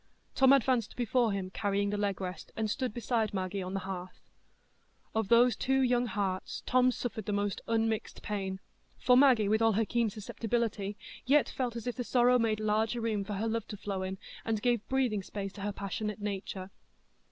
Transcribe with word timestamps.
Tom 0.33 0.51
advanced 0.51 0.95
before 0.95 1.31
him, 1.31 1.51
carrying 1.51 1.91
the 1.91 1.95
leg 1.95 2.19
rest, 2.19 2.51
and 2.55 2.71
stood 2.71 2.91
beside 2.91 3.35
Maggie 3.35 3.61
on 3.61 3.75
the 3.75 3.81
hearth. 3.81 4.19
Of 5.13 5.27
those 5.27 5.55
two 5.55 5.81
young 5.83 6.07
hearts 6.07 6.63
Tom's 6.65 6.97
suffered 6.97 7.25
the 7.27 7.31
most 7.31 7.61
unmixed 7.67 8.23
pain, 8.23 8.59
for 8.97 9.15
Maggie, 9.15 9.47
with 9.47 9.61
all 9.61 9.73
her 9.73 9.85
keen 9.85 10.09
susceptibility, 10.09 10.97
yet 11.27 11.49
felt 11.49 11.75
as 11.75 11.85
if 11.85 11.97
the 11.97 12.03
sorrow 12.03 12.39
made 12.39 12.59
larger 12.59 12.99
room 12.99 13.23
for 13.23 13.33
her 13.33 13.47
love 13.47 13.67
to 13.67 13.77
flow 13.77 14.01
in, 14.01 14.17
and 14.43 14.63
gave 14.63 14.87
breathing 14.87 15.21
space 15.21 15.53
to 15.53 15.61
her 15.61 15.71
passionate 15.71 16.19
nature. 16.19 16.71